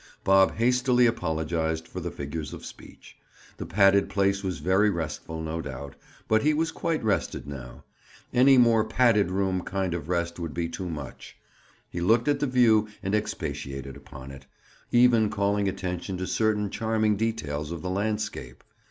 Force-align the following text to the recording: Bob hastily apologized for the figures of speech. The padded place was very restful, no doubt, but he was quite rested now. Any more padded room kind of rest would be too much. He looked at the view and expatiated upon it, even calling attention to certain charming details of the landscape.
Bob 0.23 0.55
hastily 0.55 1.05
apologized 1.05 1.87
for 1.87 1.99
the 1.99 2.09
figures 2.09 2.53
of 2.53 2.65
speech. 2.65 3.17
The 3.57 3.67
padded 3.67 4.09
place 4.09 4.43
was 4.43 4.57
very 4.57 4.89
restful, 4.89 5.43
no 5.43 5.61
doubt, 5.61 5.95
but 6.27 6.41
he 6.41 6.55
was 6.55 6.71
quite 6.71 7.03
rested 7.03 7.45
now. 7.47 7.83
Any 8.33 8.57
more 8.57 8.83
padded 8.83 9.29
room 9.29 9.61
kind 9.61 9.93
of 9.93 10.09
rest 10.09 10.39
would 10.39 10.55
be 10.55 10.69
too 10.69 10.89
much. 10.89 11.37
He 11.87 12.01
looked 12.01 12.27
at 12.27 12.39
the 12.39 12.47
view 12.47 12.87
and 13.03 13.13
expatiated 13.13 13.95
upon 13.95 14.31
it, 14.31 14.47
even 14.91 15.29
calling 15.29 15.67
attention 15.69 16.17
to 16.17 16.25
certain 16.25 16.71
charming 16.71 17.15
details 17.15 17.71
of 17.71 17.83
the 17.83 17.91
landscape. 17.91 18.63